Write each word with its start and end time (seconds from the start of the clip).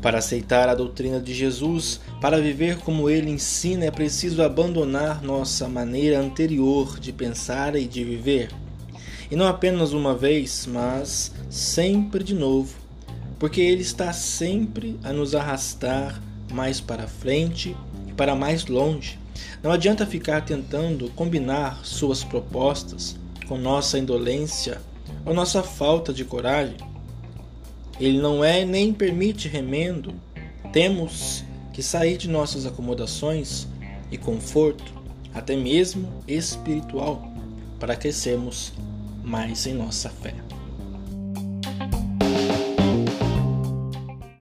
Para 0.00 0.18
aceitar 0.18 0.68
a 0.68 0.74
doutrina 0.74 1.20
de 1.20 1.34
Jesus, 1.34 2.00
para 2.20 2.40
viver 2.40 2.78
como 2.78 3.10
ele 3.10 3.30
ensina, 3.30 3.84
é 3.84 3.90
preciso 3.90 4.42
abandonar 4.42 5.22
nossa 5.22 5.68
maneira 5.68 6.20
anterior 6.20 7.00
de 7.00 7.12
pensar 7.12 7.74
e 7.74 7.84
de 7.84 8.04
viver. 8.04 8.50
E 9.30 9.34
não 9.34 9.46
apenas 9.46 9.92
uma 9.92 10.14
vez, 10.14 10.66
mas 10.70 11.32
sempre 11.50 12.22
de 12.22 12.32
novo, 12.32 12.74
porque 13.38 13.60
ele 13.60 13.82
está 13.82 14.12
sempre 14.12 14.98
a 15.02 15.12
nos 15.12 15.34
arrastar 15.34 16.22
mais 16.52 16.80
para 16.80 17.08
frente 17.08 17.76
e 18.06 18.12
para 18.12 18.36
mais 18.36 18.66
longe. 18.66 19.18
Não 19.62 19.72
adianta 19.72 20.06
ficar 20.06 20.44
tentando 20.44 21.10
combinar 21.10 21.84
suas 21.84 22.22
propostas 22.22 23.16
com 23.48 23.58
nossa 23.58 23.98
indolência 23.98 24.80
ou 25.24 25.34
nossa 25.34 25.62
falta 25.62 26.12
de 26.12 26.24
coragem. 26.24 26.76
Ele 28.00 28.18
não 28.18 28.44
é 28.44 28.64
nem 28.64 28.92
permite 28.92 29.48
remendo. 29.48 30.14
Temos 30.72 31.44
que 31.72 31.82
sair 31.82 32.16
de 32.16 32.28
nossas 32.28 32.66
acomodações 32.66 33.66
e 34.10 34.16
conforto, 34.16 34.92
até 35.34 35.56
mesmo 35.56 36.08
espiritual, 36.26 37.30
para 37.78 37.96
crescermos 37.96 38.72
mais 39.22 39.66
em 39.66 39.74
nossa 39.74 40.08
fé. 40.08 40.34